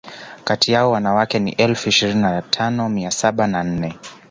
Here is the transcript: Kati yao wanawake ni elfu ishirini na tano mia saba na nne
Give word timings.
Kati 0.43 0.71
yao 0.71 0.91
wanawake 0.91 1.39
ni 1.39 1.51
elfu 1.51 1.89
ishirini 1.89 2.21
na 2.21 2.41
tano 2.41 2.89
mia 2.89 3.11
saba 3.11 3.47
na 3.47 3.63
nne 3.63 3.97